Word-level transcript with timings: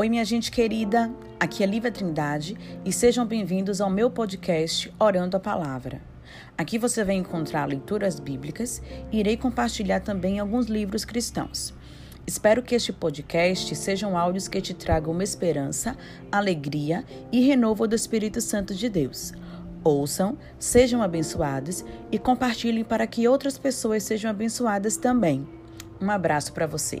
Oi, 0.00 0.08
minha 0.08 0.24
gente 0.24 0.52
querida, 0.52 1.12
aqui 1.40 1.60
é 1.60 1.66
Lívia 1.66 1.90
Trindade 1.90 2.56
e 2.84 2.92
sejam 2.92 3.26
bem-vindos 3.26 3.80
ao 3.80 3.90
meu 3.90 4.08
podcast 4.08 4.94
Orando 4.96 5.36
a 5.36 5.40
Palavra. 5.40 6.00
Aqui 6.56 6.78
você 6.78 7.02
vai 7.02 7.16
encontrar 7.16 7.64
leituras 7.64 8.20
bíblicas 8.20 8.80
e 9.10 9.18
irei 9.18 9.36
compartilhar 9.36 9.98
também 9.98 10.38
alguns 10.38 10.66
livros 10.66 11.04
cristãos. 11.04 11.74
Espero 12.24 12.62
que 12.62 12.76
este 12.76 12.92
podcast 12.92 13.74
sejam 13.74 14.16
áudios 14.16 14.46
que 14.46 14.60
te 14.60 14.72
tragam 14.72 15.12
uma 15.12 15.24
esperança, 15.24 15.96
alegria 16.30 17.04
e 17.32 17.40
renovo 17.40 17.88
do 17.88 17.96
Espírito 17.96 18.40
Santo 18.40 18.76
de 18.76 18.88
Deus. 18.88 19.32
Ouçam, 19.82 20.38
sejam 20.60 21.02
abençoados 21.02 21.84
e 22.12 22.20
compartilhem 22.20 22.84
para 22.84 23.04
que 23.04 23.26
outras 23.26 23.58
pessoas 23.58 24.04
sejam 24.04 24.30
abençoadas 24.30 24.96
também. 24.96 25.44
Um 26.00 26.08
abraço 26.08 26.52
para 26.52 26.68
você. 26.68 27.00